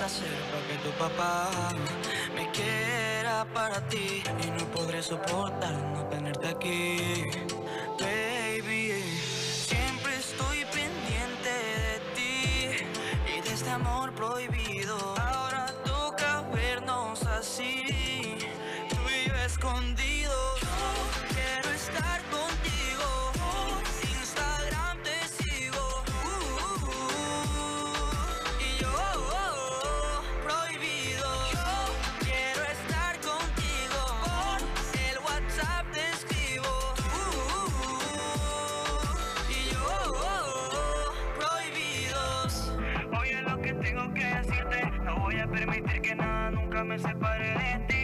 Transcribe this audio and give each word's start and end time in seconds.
hacer 0.00 0.28
para 0.50 0.66
que 0.66 0.76
tu 0.84 0.90
papá 0.98 1.48
me 2.34 2.50
quiera 2.50 3.46
para 3.54 3.80
ti? 3.88 4.22
Y 4.44 4.50
no 4.50 4.66
podré 4.70 5.02
soportar 5.02 5.72
no 5.72 6.04
tenerte 6.08 6.48
aquí, 6.48 7.22
nada 46.86 46.94
nunca 46.94 46.94
me 46.94 46.98
separe 46.98 47.95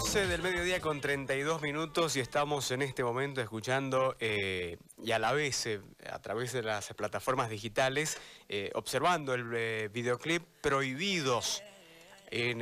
12 0.00 0.28
del 0.28 0.40
mediodía 0.40 0.80
con 0.80 0.98
32 0.98 1.60
minutos 1.60 2.16
y 2.16 2.20
estamos 2.20 2.70
en 2.70 2.80
este 2.80 3.04
momento 3.04 3.42
escuchando 3.42 4.16
eh, 4.18 4.78
y 5.04 5.12
a 5.12 5.18
la 5.18 5.34
vez 5.34 5.66
eh, 5.66 5.82
a 6.10 6.18
través 6.20 6.54
de 6.54 6.62
las 6.62 6.94
plataformas 6.94 7.50
digitales 7.50 8.16
eh, 8.48 8.70
observando 8.74 9.34
el 9.34 9.90
videoclip 9.90 10.42
Prohibidos 10.62 11.62
en 12.30 12.60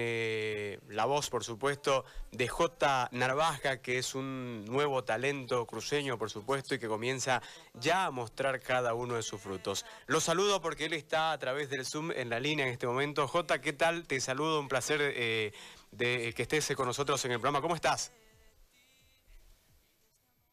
la 0.89 1.05
voz, 1.05 1.28
por 1.28 1.45
supuesto, 1.45 2.06
de 2.33 2.48
J. 2.48 3.11
Narvaja, 3.12 3.83
que 3.83 3.98
es 3.98 4.14
un 4.14 4.64
nuevo 4.64 5.05
talento 5.05 5.67
cruceño, 5.67 6.17
por 6.17 6.30
supuesto, 6.30 6.75
y 6.75 6.78
que 6.78 6.89
comienza 6.89 7.42
ya 7.75 8.06
a 8.06 8.11
mostrar 8.11 8.61
cada 8.61 8.95
uno 8.95 9.17
de 9.17 9.23
sus 9.23 9.42
frutos. 9.42 9.84
Lo 10.06 10.23
saludo 10.23 10.62
porque 10.62 10.86
él 10.86 10.95
está 10.95 11.33
a 11.33 11.39
través 11.39 11.69
del 11.69 11.84
Zoom 11.84 12.12
en 12.12 12.30
la 12.30 12.41
línea 12.41 12.67
en 12.67 12.73
este 12.73 12.86
momento. 12.86 13.28
J, 13.28 13.61
¿qué 13.61 13.75
tal? 13.75 14.06
Te 14.06 14.19
saludo, 14.20 14.58
un 14.58 14.69
placer 14.69 15.52
de 15.91 16.33
que 16.34 16.42
estés 16.42 16.74
con 16.77 16.86
nosotros 16.86 17.24
en 17.24 17.33
el 17.33 17.39
programa. 17.39 17.61
¿Cómo 17.61 17.74
estás? 17.74 18.12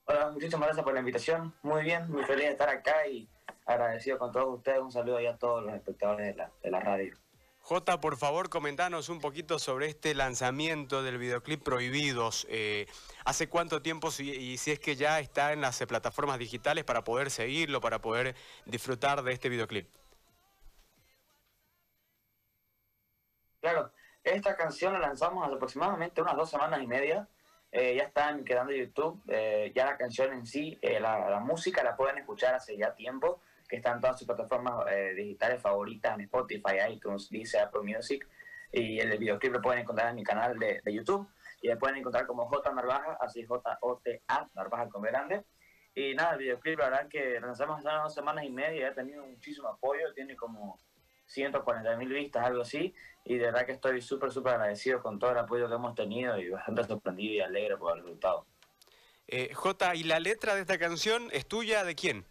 Hola, 0.06 0.32
muchísimas 0.32 0.68
gracias 0.68 0.84
por 0.84 0.94
la 0.94 1.00
invitación. 1.00 1.54
Muy 1.64 1.84
bien, 1.84 2.10
muy 2.12 2.24
feliz 2.24 2.46
de 2.46 2.52
estar 2.52 2.70
acá 2.70 3.08
y 3.08 3.28
agradecido 3.66 4.20
con 4.20 4.32
todos 4.32 4.58
ustedes. 4.58 4.80
Un 4.80 4.92
saludo 4.92 5.18
ahí 5.18 5.26
a 5.26 5.38
todos 5.38 5.64
los 5.64 5.74
espectadores 5.74 6.28
de 6.28 6.36
la, 6.36 6.52
de 6.62 6.72
la 6.72 6.80
radio. 6.80 7.16
J, 7.62 8.00
por 8.00 8.16
favor, 8.16 8.50
comentanos 8.50 9.10
un 9.10 9.20
poquito 9.20 9.58
sobre 9.58 9.88
este 9.88 10.14
lanzamiento 10.14 11.02
del 11.02 11.18
videoclip 11.18 11.64
Prohibidos. 11.64 12.46
Eh, 12.48 12.86
¿Hace 13.24 13.50
cuánto 13.50 13.82
tiempo 13.82 14.12
si- 14.12 14.30
y 14.30 14.58
si 14.60 14.70
es 14.70 14.80
que 14.80 14.96
ya 14.96 15.20
está 15.20 15.52
en 15.52 15.62
las 15.62 15.82
eh, 15.82 15.88
plataformas 15.88 16.38
digitales 16.38 16.84
para 16.84 17.04
poder 17.04 17.32
seguirlo, 17.32 17.82
para 17.82 18.00
poder 18.00 18.36
disfrutar 18.68 19.24
de 19.24 19.34
este 19.34 19.50
videoclip? 19.50 19.90
Claro, 23.62 23.92
esta 24.26 24.56
canción 24.56 24.94
la 24.94 25.00
lanzamos 25.00 25.46
hace 25.46 25.56
aproximadamente 25.56 26.22
unas 26.22 26.36
dos 26.36 26.50
semanas 26.50 26.82
y 26.82 26.88
media. 26.88 27.28
Eh, 27.72 27.96
ya 27.96 28.04
están 28.04 28.44
quedando 28.44 28.72
en 28.72 28.80
YouTube. 28.86 29.22
Eh, 29.28 29.72
ya 29.76 29.86
la 29.86 29.98
canción 29.98 30.34
en 30.34 30.46
sí, 30.46 30.78
eh, 30.82 31.00
la, 31.00 31.30
la 31.30 31.40
música 31.40 31.84
la 31.84 31.96
pueden 31.96 32.18
escuchar 32.18 32.56
hace 32.56 32.78
ya 32.78 32.96
tiempo, 32.96 33.42
que 33.68 33.78
están 33.78 34.00
todas 34.00 34.18
sus 34.18 34.28
plataformas 34.28 34.86
eh, 34.92 35.14
digitales 35.14 35.62
favoritas, 35.62 36.16
en 36.16 36.22
Spotify, 36.22 36.78
iTunes, 36.90 37.30
Deezer, 37.30 37.62
Apple 37.62 37.82
Music. 37.84 38.28
Y 38.72 39.00
el 39.00 39.18
videoclip 39.18 39.54
lo 39.54 39.62
pueden 39.62 39.82
encontrar 39.82 40.10
en 40.10 40.16
mi 40.16 40.24
canal 40.24 40.58
de, 40.58 40.82
de 40.84 40.94
YouTube. 40.94 41.28
Y 41.62 41.68
le 41.68 41.78
pueden 41.78 41.98
encontrar 41.98 42.26
como 42.26 42.48
J 42.48 42.72
Narvaja, 42.72 43.18
así 43.22 43.46
J-O-T-A, 43.46 44.50
Narvaja 44.54 44.90
con 44.90 45.02
grande. 45.02 45.46
Y 45.94 46.14
nada, 46.14 46.34
el 46.34 46.40
videoclip, 46.40 46.80
la 46.80 46.90
verdad 46.90 47.08
que 47.08 47.40
lo 47.40 47.48
lanzamos 47.48 47.80
hace 47.80 47.88
unas 47.88 48.04
dos 48.04 48.14
semanas 48.14 48.44
y 48.44 48.52
media 48.52 48.82
y 48.82 48.84
ha 48.84 48.94
tenido 48.94 49.26
muchísimo 49.26 49.70
apoyo. 49.70 50.14
Tiene 50.14 50.36
como 50.36 50.78
140 51.28 51.98
mil 51.98 52.10
vistas, 52.10 52.46
algo 52.46 52.62
así. 52.62 52.94
Y 53.24 53.38
de 53.38 53.46
verdad 53.46 53.66
que 53.66 53.72
estoy 53.72 54.02
súper, 54.02 54.32
súper 54.32 54.54
agradecido 54.54 55.02
con 55.02 55.18
todo 55.18 55.32
el 55.32 55.38
apoyo 55.38 55.68
que 55.68 55.76
hemos 55.76 55.96
tenido 55.96 56.38
y 56.38 56.50
bastante 56.50 56.84
sorprendido 56.84 57.34
y 57.34 57.40
alegre 57.42 57.78
por 57.78 57.98
el 57.98 58.04
resultado. 58.04 58.46
Eh, 59.28 59.54
J, 59.54 59.96
¿y 59.96 60.04
la 60.04 60.20
letra 60.20 60.54
de 60.54 60.62
esta 60.62 60.78
canción 60.78 61.30
es 61.32 61.48
tuya 61.48 61.84
de 61.84 61.96
quién? 61.96 62.26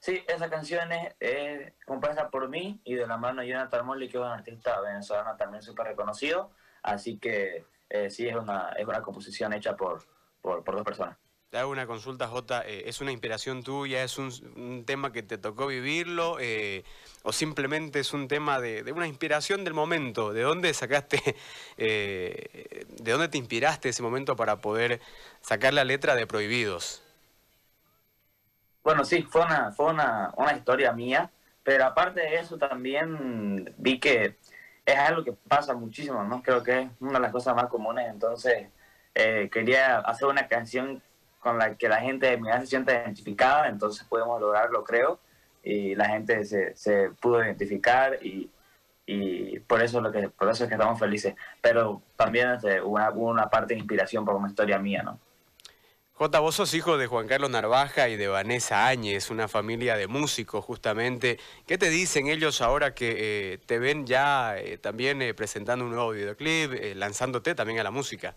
Sí, 0.00 0.22
esa 0.28 0.48
canción 0.48 0.92
es, 0.92 1.14
es 1.18 1.72
compuesta 1.84 2.30
por 2.30 2.48
mí 2.48 2.80
y 2.84 2.94
de 2.94 3.06
la 3.06 3.16
mano 3.16 3.40
de 3.40 3.48
Jonathan 3.48 3.84
Molly, 3.84 4.08
que 4.08 4.18
es 4.18 4.22
un 4.22 4.30
artista 4.30 4.80
venezolano 4.80 5.36
también 5.36 5.62
súper 5.62 5.86
reconocido. 5.86 6.50
Así 6.82 7.18
que 7.18 7.64
eh, 7.88 8.10
sí, 8.10 8.28
es 8.28 8.36
una, 8.36 8.72
es 8.76 8.86
una 8.86 9.02
composición 9.02 9.52
hecha 9.54 9.76
por, 9.76 10.06
por, 10.40 10.62
por 10.62 10.76
dos 10.76 10.84
personas. 10.84 11.16
Te 11.50 11.56
hago 11.56 11.70
una 11.70 11.86
consulta, 11.86 12.28
J. 12.28 12.62
eh, 12.66 12.82
¿Es 12.86 13.00
una 13.00 13.10
inspiración 13.10 13.62
tuya? 13.62 14.04
¿Es 14.04 14.18
un, 14.18 14.84
tema 14.84 15.12
que 15.12 15.22
te 15.22 15.38
tocó 15.38 15.66
vivirlo? 15.66 16.36
eh, 16.38 16.84
¿O 17.22 17.32
simplemente 17.32 18.00
es 18.00 18.12
un 18.12 18.28
tema 18.28 18.60
de, 18.60 18.82
de 18.82 18.92
una 18.92 19.06
inspiración 19.06 19.64
del 19.64 19.72
momento? 19.72 20.34
¿De 20.34 20.42
dónde 20.42 20.74
sacaste, 20.74 21.18
eh, 21.78 22.84
de 23.00 23.12
dónde 23.12 23.28
te 23.28 23.38
inspiraste 23.38 23.88
ese 23.88 24.02
momento 24.02 24.36
para 24.36 24.56
poder 24.56 25.00
sacar 25.40 25.72
la 25.72 25.84
letra 25.84 26.16
de 26.16 26.26
Prohibidos? 26.26 27.02
Bueno, 28.84 29.06
sí, 29.06 29.22
fue 29.22 29.40
una, 29.40 29.72
fue 29.72 29.86
una, 29.86 30.34
una 30.36 30.52
historia 30.52 30.92
mía, 30.92 31.30
pero 31.62 31.86
aparte 31.86 32.20
de 32.20 32.34
eso 32.34 32.58
también 32.58 33.74
vi 33.78 33.98
que 33.98 34.36
es 34.84 34.98
algo 34.98 35.24
que 35.24 35.32
pasa 35.32 35.72
muchísimo, 35.72 36.22
¿no? 36.24 36.42
Creo 36.42 36.62
que 36.62 36.78
es 36.78 36.90
una 37.00 37.14
de 37.14 37.20
las 37.20 37.32
cosas 37.32 37.56
más 37.56 37.68
comunes, 37.68 38.06
entonces 38.10 38.68
quería 39.50 39.98
hacer 39.98 40.28
una 40.28 40.46
canción 40.46 41.02
con 41.38 41.58
la 41.58 41.76
que 41.76 41.88
la 41.88 42.00
gente 42.00 42.26
de 42.26 42.36
mi 42.36 42.48
edad 42.48 42.60
se 42.60 42.66
sienta 42.66 42.92
identificada, 42.92 43.68
entonces 43.68 44.06
podemos 44.08 44.40
lograrlo, 44.40 44.84
creo, 44.84 45.20
y 45.62 45.94
la 45.94 46.06
gente 46.06 46.44
se, 46.44 46.74
se 46.76 47.10
pudo 47.10 47.42
identificar 47.42 48.18
y, 48.22 48.50
y 49.06 49.60
por 49.60 49.82
eso 49.82 50.00
lo 50.00 50.12
que 50.12 50.28
por 50.28 50.48
eso 50.50 50.64
es 50.64 50.68
que 50.68 50.74
estamos 50.74 50.98
felices, 50.98 51.34
pero 51.60 52.02
también 52.16 52.50
este, 52.50 52.80
hubo 52.80 52.96
una, 52.96 53.10
una 53.10 53.50
parte 53.50 53.74
de 53.74 53.80
inspiración 53.80 54.24
por 54.24 54.34
una 54.34 54.48
historia 54.48 54.78
mía, 54.78 55.02
¿no? 55.02 55.18
J, 56.18 56.40
vos 56.40 56.56
sos 56.56 56.74
hijo 56.74 56.98
de 56.98 57.06
Juan 57.06 57.28
Carlos 57.28 57.48
Narvaja 57.48 58.08
y 58.08 58.16
de 58.16 58.26
Vanessa 58.26 58.88
Áñez, 58.88 59.30
una 59.30 59.46
familia 59.46 59.96
de 59.96 60.08
músicos 60.08 60.64
justamente. 60.64 61.38
¿Qué 61.64 61.78
te 61.78 61.90
dicen 61.90 62.26
ellos 62.26 62.60
ahora 62.60 62.92
que 62.92 63.52
eh, 63.52 63.58
te 63.58 63.78
ven 63.78 64.04
ya 64.04 64.58
eh, 64.58 64.78
también 64.78 65.22
eh, 65.22 65.32
presentando 65.32 65.84
un 65.84 65.92
nuevo 65.92 66.10
videoclip, 66.10 66.72
eh, 66.72 66.96
lanzándote 66.96 67.54
también 67.54 67.78
a 67.78 67.84
la 67.84 67.92
música? 67.92 68.34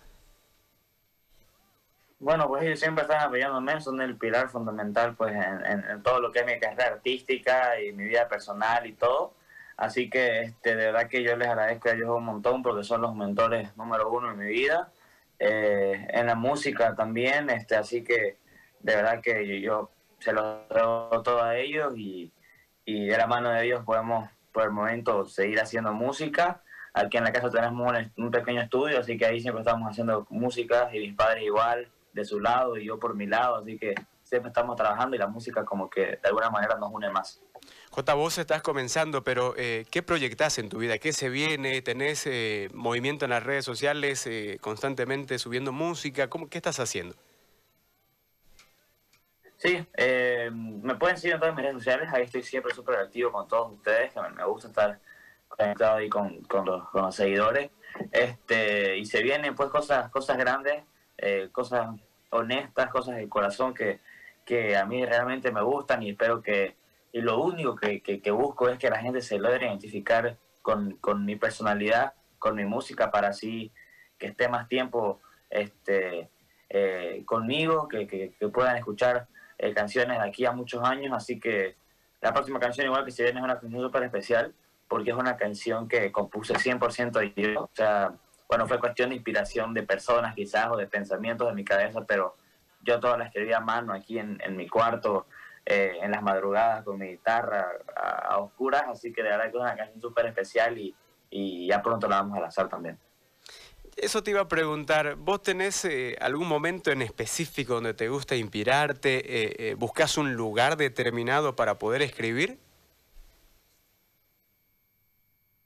Bueno, 2.21 2.47
pues 2.47 2.61
ellos 2.63 2.79
siempre 2.79 3.01
están 3.01 3.19
apoyándome, 3.21 3.81
son 3.81 3.99
el 3.99 4.15
pilar 4.15 4.47
fundamental 4.47 5.15
pues 5.15 5.33
en, 5.33 6.03
todo 6.03 6.19
lo 6.21 6.31
que 6.31 6.41
es 6.41 6.45
mi 6.45 6.59
carrera 6.59 6.93
artística 6.93 7.81
y 7.81 7.93
mi 7.93 8.03
vida 8.03 8.27
personal 8.27 8.85
y 8.85 8.93
todo. 8.93 9.33
Así 9.75 10.07
que 10.07 10.41
este, 10.41 10.75
de 10.75 10.85
verdad 10.85 11.07
que 11.09 11.23
yo 11.23 11.35
les 11.35 11.47
agradezco 11.47 11.89
a 11.89 11.93
ellos 11.93 12.09
un 12.09 12.25
montón 12.25 12.61
porque 12.61 12.83
son 12.83 13.01
los 13.01 13.15
mentores 13.15 13.75
número 13.75 14.11
uno 14.11 14.31
en 14.31 14.37
mi 14.37 14.45
vida. 14.45 14.91
Eh, 15.39 16.07
en 16.11 16.27
la 16.27 16.35
música 16.35 16.95
también, 16.95 17.49
este, 17.49 17.75
así 17.75 18.03
que 18.03 18.37
de 18.81 18.95
verdad 18.95 19.19
que 19.21 19.59
yo, 19.59 19.89
se 20.19 20.31
lo 20.31 20.67
debo 20.69 21.23
todo 21.23 21.41
a 21.43 21.57
ellos 21.57 21.93
y, 21.97 22.31
y 22.85 23.07
de 23.07 23.17
la 23.17 23.25
mano 23.25 23.49
de 23.49 23.65
ellos 23.65 23.83
podemos 23.83 24.29
por 24.51 24.65
el 24.65 24.71
momento 24.71 25.25
seguir 25.25 25.59
haciendo 25.59 25.91
música. 25.91 26.61
Aquí 26.93 27.17
en 27.17 27.23
la 27.23 27.31
casa 27.33 27.49
tenemos 27.49 27.91
un 28.17 28.29
pequeño 28.29 28.61
estudio, 28.61 28.99
así 28.99 29.17
que 29.17 29.25
ahí 29.25 29.41
siempre 29.41 29.61
estamos 29.61 29.89
haciendo 29.89 30.27
música 30.29 30.89
y 30.93 30.99
mis 30.99 31.15
padres 31.15 31.43
igual 31.45 31.89
de 32.13 32.25
su 32.25 32.39
lado 32.39 32.77
y 32.77 32.85
yo 32.85 32.99
por 32.99 33.15
mi 33.15 33.25
lado, 33.25 33.55
así 33.55 33.77
que 33.77 33.95
siempre 34.23 34.49
estamos 34.49 34.75
trabajando 34.75 35.15
y 35.15 35.19
la 35.19 35.27
música 35.27 35.65
como 35.65 35.89
que 35.89 36.01
de 36.01 36.19
alguna 36.23 36.49
manera 36.49 36.75
nos 36.75 36.91
une 36.91 37.09
más. 37.09 37.41
J, 37.91 38.13
vos 38.13 38.37
estás 38.37 38.61
comenzando, 38.61 39.23
pero 39.23 39.53
eh, 39.57 39.85
¿qué 39.91 40.01
proyectás 40.01 40.57
en 40.57 40.69
tu 40.69 40.79
vida? 40.79 40.97
¿Qué 40.97 41.13
se 41.13 41.29
viene? 41.29 41.81
¿Tenés 41.81 42.25
eh, 42.25 42.69
movimiento 42.73 43.25
en 43.25 43.31
las 43.31 43.43
redes 43.43 43.65
sociales 43.65 44.25
eh, 44.27 44.57
constantemente 44.61 45.37
subiendo 45.37 45.71
música? 45.71 46.29
¿Cómo, 46.29 46.49
¿Qué 46.49 46.57
estás 46.57 46.79
haciendo? 46.79 47.15
Sí, 49.57 49.85
eh, 49.95 50.49
me 50.51 50.95
pueden 50.95 51.17
seguir 51.17 51.35
en 51.35 51.39
todas 51.39 51.55
mis 51.55 51.63
redes 51.63 51.77
sociales, 51.77 52.09
ahí 52.11 52.23
estoy 52.23 52.41
siempre 52.41 52.73
súper 52.73 52.95
activo 52.95 53.31
con 53.31 53.47
todos 53.47 53.73
ustedes, 53.73 54.11
que 54.11 54.19
me, 54.19 54.29
me 54.29 54.43
gusta 54.45 54.69
estar 54.69 54.99
conectado 55.47 55.97
ahí 55.97 56.09
con, 56.09 56.41
con, 56.45 56.65
los, 56.65 56.89
con 56.89 57.03
los 57.03 57.15
seguidores. 57.15 57.69
Este, 58.11 58.97
y 58.97 59.05
se 59.05 59.21
vienen 59.21 59.53
pues 59.53 59.69
cosas, 59.69 60.09
cosas 60.09 60.37
grandes, 60.37 60.83
eh, 61.21 61.49
cosas 61.51 61.87
honestas, 62.31 62.89
cosas 62.89 63.15
del 63.15 63.29
corazón 63.29 63.73
que, 63.73 63.99
que 64.43 64.75
a 64.75 64.85
mí 64.85 65.05
realmente 65.05 65.51
me 65.51 65.61
gustan 65.61 66.01
y 66.01 66.09
espero 66.09 66.41
que, 66.41 66.75
y 67.11 67.21
lo 67.21 67.41
único 67.41 67.75
que, 67.75 68.01
que, 68.01 68.31
busco 68.31 68.69
es 68.69 68.77
que 68.79 68.89
la 68.89 68.99
gente 68.99 69.21
se 69.21 69.37
logre 69.37 69.67
identificar 69.67 70.37
con, 70.61 70.97
con 70.97 71.25
mi 71.25 71.35
personalidad, 71.35 72.13
con 72.39 72.55
mi 72.55 72.65
música, 72.65 73.11
para 73.11 73.29
así 73.29 73.71
que 74.17 74.27
esté 74.27 74.49
más 74.49 74.67
tiempo 74.67 75.19
este, 75.49 76.29
eh, 76.69 77.23
conmigo, 77.25 77.87
que, 77.87 78.07
que, 78.07 78.33
puedan 78.49 78.77
escuchar 78.77 79.27
eh, 79.57 79.73
canciones 79.73 80.19
de 80.19 80.27
aquí 80.27 80.45
a 80.45 80.51
muchos 80.51 80.83
años, 80.83 81.13
así 81.13 81.39
que 81.39 81.75
la 82.21 82.33
próxima 82.33 82.59
canción 82.59 82.87
igual 82.87 83.05
que 83.05 83.11
se 83.11 83.23
viene 83.23 83.39
es 83.39 83.43
una 83.43 83.59
canción 83.59 83.81
súper 83.81 84.03
especial, 84.03 84.53
porque 84.87 85.11
es 85.11 85.15
una 85.15 85.37
canción 85.37 85.87
que 85.87 86.11
compuse 86.11 86.53
100% 86.53 87.33
yo, 87.35 87.63
o 87.63 87.69
sea, 87.73 88.13
bueno, 88.51 88.67
fue 88.67 88.81
cuestión 88.81 89.11
de 89.11 89.15
inspiración 89.15 89.73
de 89.73 89.83
personas 89.83 90.35
quizás 90.35 90.67
o 90.71 90.75
de 90.75 90.85
pensamientos 90.85 91.47
de 91.47 91.53
mi 91.53 91.63
cabeza, 91.63 92.03
pero 92.05 92.35
yo 92.81 92.99
toda 92.99 93.17
la 93.17 93.23
escribí 93.23 93.53
a 93.53 93.61
mano 93.61 93.93
aquí 93.93 94.19
en, 94.19 94.41
en 94.43 94.57
mi 94.57 94.67
cuarto, 94.67 95.25
eh, 95.65 95.93
en 96.01 96.11
las 96.11 96.21
madrugadas 96.21 96.83
con 96.83 96.99
mi 96.99 97.11
guitarra 97.11 97.65
a, 97.95 98.39
oscuras, 98.39 98.83
así 98.89 99.13
que 99.13 99.23
de 99.23 99.29
verdad 99.29 99.45
que 99.45 99.51
es 99.51 99.55
una 99.55 99.77
canción 99.77 100.01
súper 100.01 100.25
especial 100.25 100.77
y, 100.77 100.93
y 101.29 101.67
ya 101.67 101.81
pronto 101.81 102.09
la 102.09 102.17
vamos 102.17 102.39
a 102.39 102.41
lanzar 102.41 102.67
también. 102.67 102.99
Eso 103.95 104.21
te 104.21 104.31
iba 104.31 104.41
a 104.41 104.49
preguntar, 104.49 105.15
¿vos 105.15 105.41
tenés 105.41 105.85
eh, 105.85 106.17
algún 106.19 106.49
momento 106.49 106.91
en 106.91 107.03
específico 107.03 107.75
donde 107.75 107.93
te 107.93 108.09
gusta 108.09 108.35
inspirarte? 108.35 109.69
Eh, 109.69 109.75
¿Buscas 109.75 110.17
un 110.17 110.33
lugar 110.33 110.75
determinado 110.75 111.55
para 111.55 111.79
poder 111.79 112.01
escribir? 112.01 112.59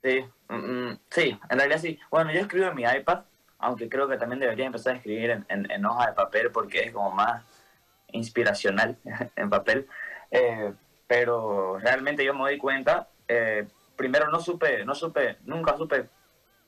Sí, 0.05 0.23
mm, 0.49 0.55
mm, 0.55 0.99
sí, 1.09 1.39
en 1.49 1.57
realidad 1.57 1.79
sí. 1.79 1.99
Bueno, 2.11 2.31
yo 2.31 2.41
escribo 2.41 2.67
en 2.67 2.75
mi 2.75 2.83
iPad, 2.83 3.23
aunque 3.57 3.89
creo 3.89 4.07
que 4.07 4.17
también 4.17 4.39
debería 4.39 4.67
empezar 4.67 4.93
a 4.93 4.97
escribir 4.97 5.31
en, 5.31 5.71
en, 5.71 5.83
hoja 5.83 6.05
de 6.07 6.13
papel 6.13 6.51
porque 6.51 6.81
es 6.83 6.91
como 6.91 7.09
más 7.09 7.43
inspiracional 8.11 8.97
en 9.35 9.49
papel. 9.49 9.87
Eh, 10.29 10.73
pero 11.07 11.79
realmente 11.79 12.23
yo 12.23 12.35
me 12.35 12.41
doy 12.41 12.59
cuenta, 12.59 13.07
eh, 13.27 13.67
primero 13.95 14.29
no 14.29 14.39
supe, 14.39 14.85
no 14.85 14.93
supe, 14.93 15.37
nunca 15.43 15.75
supe, 15.75 16.07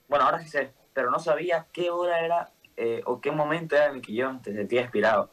bueno, 0.08 0.26
ahora 0.26 0.40
sí 0.40 0.48
sé, 0.50 0.74
pero 0.94 1.12
no 1.12 1.20
sabía 1.20 1.68
qué 1.72 1.92
hora 1.92 2.22
era 2.22 2.50
eh, 2.76 3.04
o 3.06 3.22
qué 3.22 3.30
momento 3.30 3.76
era 3.76 3.88
en 3.88 3.98
el 3.98 4.02
que 4.02 4.14
yo 4.14 4.36
te 4.42 4.52
sentía 4.52 4.82
inspirado. 4.82 5.30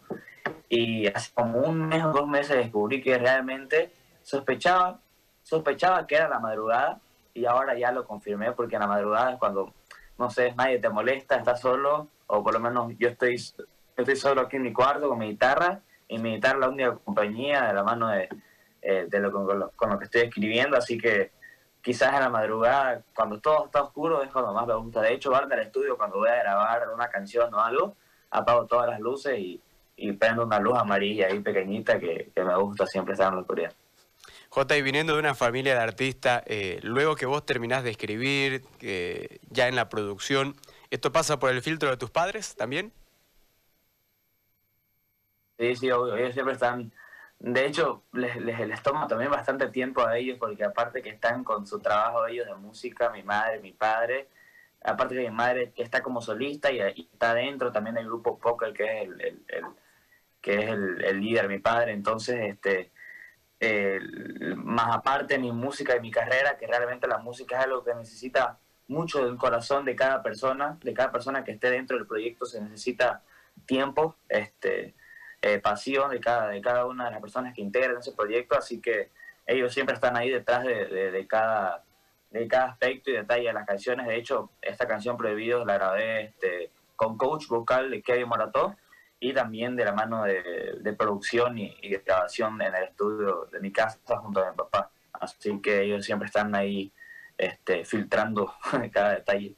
Y 0.69 1.07
hace 1.07 1.33
como 1.33 1.61
un 1.61 1.89
mes 1.89 2.05
o 2.05 2.13
dos 2.13 2.29
meses 2.29 2.57
descubrí 2.59 3.01
que 3.01 3.17
realmente 3.17 3.95
sospechaba, 4.23 5.01
sospechaba 5.43 6.07
que 6.07 6.17
era 6.17 6.29
la 6.29 6.39
madrugada 6.39 7.01
y 7.35 7.45
ahora 7.45 7.77
ya 7.77 7.93
lo 7.93 8.07
confirmé 8.07 8.53
porque 8.53 8.77
en 8.77 8.83
la 8.83 8.87
madrugada 8.87 9.33
es 9.33 9.39
cuando, 9.39 9.75
no 10.19 10.31
sé, 10.31 10.55
nadie 10.57 10.79
te 10.79 10.89
molesta, 10.89 11.37
estás 11.37 11.61
solo, 11.61 12.09
o 12.27 12.43
por 12.43 12.55
lo 12.55 12.61
menos 12.61 12.93
yo 12.99 13.09
estoy, 13.09 13.37
yo 13.37 13.65
estoy 13.97 14.17
solo 14.17 14.43
aquí 14.43 14.57
en 14.57 14.63
mi 14.63 14.73
cuarto 14.73 15.09
con 15.09 15.19
mi 15.19 15.29
guitarra 15.29 15.81
y 16.09 16.19
mi 16.19 16.35
guitarra 16.35 16.55
es 16.55 16.61
la 16.61 16.69
única 16.69 16.97
compañía 16.97 17.63
de 17.65 17.75
la 17.75 17.83
mano 17.83 18.09
de, 18.09 18.29
eh, 18.83 19.07
de 19.09 19.21
lo, 19.21 19.33
con, 19.33 19.59
lo, 19.59 19.71
con 19.71 19.91
lo 19.91 19.99
que 19.99 20.05
estoy 20.05 20.23
escribiendo, 20.23 20.77
así 20.77 20.97
que 20.97 21.33
quizás 21.85 22.15
en 22.15 22.21
la 22.21 22.31
madrugada, 22.31 23.03
cuando 23.15 23.41
todo 23.41 23.67
está 23.67 23.83
oscuro, 23.83 24.23
es 24.23 24.31
cuando 24.31 24.55
más 24.55 24.67
me 24.67 24.75
gusta. 24.75 25.03
De 25.03 25.13
hecho, 25.13 25.31
van 25.31 25.53
al 25.53 25.59
estudio 25.59 25.99
cuando 25.99 26.17
voy 26.17 26.31
a 26.31 26.37
grabar 26.37 26.89
una 26.95 27.09
canción 27.09 27.53
o 27.53 27.61
algo, 27.61 27.95
apago 28.31 28.67
todas 28.67 28.89
las 28.89 29.01
luces 29.01 29.39
y, 29.39 29.61
y 29.97 30.13
prendo 30.13 30.45
una 30.45 30.59
luz 30.59 30.79
amarilla 30.79 31.27
ahí 31.27 31.41
pequeñita 31.41 31.99
que, 31.99 32.31
que, 32.35 32.43
me 32.43 32.57
gusta 32.57 32.87
siempre 32.87 33.13
estar 33.13 33.29
en 33.29 33.35
la 33.35 33.41
oscuridad. 33.43 33.73
J, 34.55 34.77
y 34.77 34.83
viniendo 34.83 35.15
de 35.15 35.19
una 35.19 35.35
familia 35.35 35.75
de 35.75 35.81
artistas, 35.81 36.45
eh, 36.47 36.79
luego 36.83 37.17
que 37.17 37.27
vos 37.27 37.45
terminás 37.45 37.83
de 37.83 37.91
escribir, 37.91 38.63
ya 39.51 39.67
en 39.67 39.75
la 39.75 39.89
producción, 39.89 40.55
¿esto 40.91 41.11
pasa 41.11 41.41
por 41.41 41.51
el 41.51 41.61
filtro 41.61 41.91
de 41.91 41.97
tus 41.97 42.11
padres 42.11 42.55
también? 42.55 42.93
Sí, 45.59 45.75
sí, 45.75 45.91
obvio. 45.91 46.17
Ellos 46.17 46.35
siempre 46.35 46.55
están 46.55 46.93
de 47.39 47.67
hecho, 47.67 48.05
les, 48.13 48.37
les, 48.37 48.83
toma 48.83 49.07
también 49.07 49.31
bastante 49.31 49.69
tiempo 49.69 50.03
a 50.03 50.17
ellos 50.17 50.39
porque 50.39 50.65
aparte 50.65 51.03
que 51.03 51.11
están 51.11 51.45
con 51.45 51.67
su 51.67 51.79
trabajo 51.81 52.27
ellos 52.27 52.47
de 52.47 52.55
música, 52.55 53.11
mi 53.11 53.23
madre, 53.23 53.61
mi 53.61 53.73
padre, 53.73 54.29
aparte 54.83 55.15
que 55.15 55.29
mi 55.29 55.31
madre 55.31 55.73
está 55.77 56.03
como 56.03 56.23
solista 56.23 56.73
y, 56.73 56.79
y 56.95 57.11
está 57.13 57.35
dentro 57.35 57.71
también 57.71 57.97
del 57.97 58.07
grupo 58.07 58.39
Poker 58.39 58.73
que 58.73 58.85
es 58.85 59.09
el, 59.09 59.21
el, 59.21 59.45
el 59.49 59.65
que 60.41 60.55
es 60.59 60.71
el, 60.71 61.21
líder, 61.21 61.49
mi 61.49 61.59
padre, 61.59 61.93
entonces 61.93 62.41
este 62.41 62.93
eh, 63.67 64.01
más 64.57 64.95
aparte 64.95 65.39
mi 65.39 65.53
música 65.53 65.97
y 65.97 66.01
mi 66.01 66.11
carrera, 66.11 66.59
que 66.59 66.67
realmente 66.67 67.07
la 67.07 67.19
música 67.19 67.59
es 67.59 67.65
algo 67.65 67.83
que 67.83 67.95
necesita 67.95 68.59
mucho 68.89 69.25
del 69.25 69.37
corazón 69.37 69.85
de 69.85 69.97
cada 69.97 70.23
persona, 70.23 70.79
de 70.83 70.93
cada 70.93 71.11
persona 71.11 71.45
que 71.45 71.53
esté 71.53 71.71
dentro 71.71 71.97
del 71.97 72.07
proyecto 72.07 72.45
se 72.45 72.61
necesita 72.61 73.23
tiempo, 73.67 74.17
este 74.29 74.95
eh, 75.41 75.59
pasión 75.59 76.11
de 76.11 76.21
cada, 76.21 76.49
de 76.49 76.61
cada 76.61 76.85
una 76.87 77.07
de 77.07 77.13
las 77.13 77.21
personas 77.21 77.55
que 77.55 77.63
integran 77.63 77.99
ese 77.99 78.13
proyecto, 78.13 78.57
así 78.57 78.81
que 78.81 79.11
ellos 79.47 79.73
siempre 79.73 79.95
están 79.95 80.17
ahí 80.17 80.31
detrás 80.31 80.65
de, 80.65 80.87
de, 80.87 81.11
de, 81.11 81.27
cada, 81.27 81.85
de 82.31 82.49
cada 82.49 82.67
aspecto 82.67 83.11
y 83.11 83.15
detalle 83.15 83.47
de 83.47 83.53
las 83.53 83.67
canciones. 83.67 84.07
De 84.07 84.17
hecho, 84.17 84.51
esta 84.61 84.87
canción 84.87 85.17
Prohibidos 85.17 85.67
la 85.67 85.75
grabé 85.75 86.23
este, 86.25 86.71
con 86.97 87.17
coach 87.17 87.47
vocal 87.49 87.91
de 87.91 88.03
Kevin 88.03 88.29
Morató 88.29 88.77
y 89.25 89.33
también 89.33 89.75
de 89.75 89.87
la 89.87 89.93
mano 89.93 90.25
de, 90.25 90.77
de 90.81 90.93
producción 90.93 91.57
y, 91.57 91.75
y, 91.81 91.89
de 91.89 92.03
grabación 92.05 92.61
en 92.61 92.75
el 92.75 92.85
estudio 92.85 93.49
de 93.51 93.59
mi 93.59 93.73
casa 93.73 93.99
junto 94.19 94.45
a 94.45 94.51
mi 94.51 94.57
papá. 94.57 94.91
Así 95.15 95.63
que 95.63 95.83
ellos 95.83 96.05
siempre 96.05 96.27
están 96.27 96.55
ahí 96.55 96.93
este, 97.39 97.87
filtrando 97.87 98.53
cada 98.93 99.15
detalle. 99.15 99.57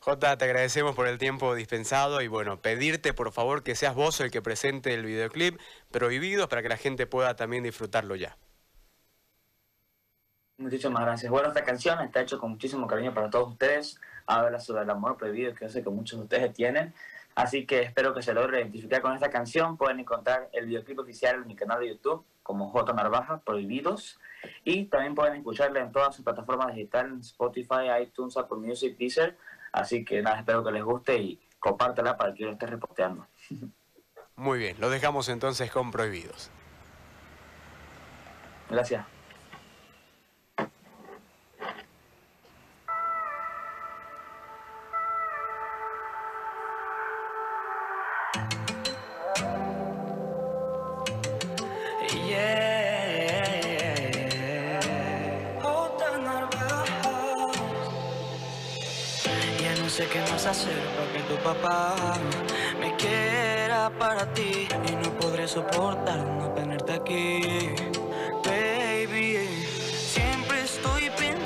Jota, 0.00 0.36
te 0.36 0.44
agradecemos 0.44 0.94
por 0.94 1.08
el 1.08 1.16
tiempo 1.16 1.54
dispensado 1.54 2.20
y 2.20 2.28
bueno, 2.28 2.60
pedirte 2.60 3.14
por 3.14 3.32
favor 3.32 3.62
que 3.62 3.74
seas 3.74 3.94
vos 3.94 4.20
el 4.20 4.30
que 4.30 4.42
presente 4.42 4.92
el 4.92 5.06
videoclip 5.06 5.58
Prohibidos 5.90 6.48
para 6.48 6.60
que 6.60 6.68
la 6.68 6.76
gente 6.76 7.06
pueda 7.06 7.36
también 7.36 7.64
disfrutarlo 7.64 8.16
ya. 8.16 8.36
Muchísimas 10.58 11.02
gracias. 11.02 11.32
Bueno, 11.32 11.48
esta 11.48 11.64
canción 11.64 12.02
está 12.02 12.20
hecha 12.20 12.36
con 12.36 12.50
muchísimo 12.50 12.86
cariño 12.86 13.14
para 13.14 13.30
todos 13.30 13.52
ustedes. 13.52 13.98
Habla 14.26 14.60
sobre 14.60 14.82
el 14.82 14.90
amor 14.90 15.16
prohibido 15.16 15.54
que 15.54 15.64
yo 15.64 15.70
sé 15.70 15.82
que 15.82 15.88
muchos 15.88 16.18
de 16.18 16.24
ustedes 16.24 16.52
tienen. 16.52 16.92
Así 17.34 17.66
que 17.66 17.82
espero 17.82 18.14
que 18.14 18.22
se 18.22 18.32
logre 18.32 18.60
identificar 18.60 19.02
con 19.02 19.12
esta 19.14 19.30
canción. 19.30 19.76
Pueden 19.76 20.00
encontrar 20.00 20.48
el 20.52 20.66
videoclip 20.66 21.00
oficial 21.00 21.36
en 21.36 21.46
mi 21.46 21.56
canal 21.56 21.80
de 21.80 21.88
YouTube 21.88 22.24
como 22.42 22.70
J 22.70 22.92
Narvaja, 22.92 23.40
Prohibidos. 23.40 24.20
Y 24.62 24.84
también 24.84 25.14
pueden 25.14 25.36
escucharla 25.36 25.80
en 25.80 25.90
todas 25.90 26.14
sus 26.14 26.24
plataformas 26.24 26.74
digitales, 26.74 27.28
Spotify, 27.28 27.90
iTunes, 28.02 28.36
Apple 28.36 28.58
Music, 28.58 28.96
Deezer. 28.96 29.36
Así 29.72 30.04
que 30.04 30.22
nada, 30.22 30.38
espero 30.38 30.62
que 30.62 30.70
les 30.70 30.84
guste 30.84 31.16
y 31.16 31.40
compártela 31.58 32.16
para 32.16 32.32
que 32.34 32.44
yo 32.44 32.50
esté 32.50 32.66
reposteando. 32.66 33.26
Muy 34.36 34.58
bien, 34.58 34.76
lo 34.80 34.90
dejamos 34.90 35.28
entonces 35.28 35.70
con 35.70 35.90
Prohibidos. 35.90 36.50
Gracias. 38.68 39.13
Sé 59.94 60.08
qué 60.08 60.20
más 60.22 60.44
hacer 60.44 60.82
para 60.96 61.12
que 61.12 61.20
tu 61.20 61.36
papá 61.40 61.94
me 62.80 62.96
quiera 62.96 63.92
para 63.96 64.26
ti 64.34 64.66
y 64.88 64.92
no 64.96 65.16
podré 65.20 65.46
soportar 65.46 66.18
no 66.18 66.52
tenerte 66.52 66.94
aquí. 66.94 68.03